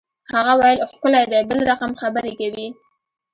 [0.33, 2.67] هغه ویل ښکلی دی بل رقم خبرې کوي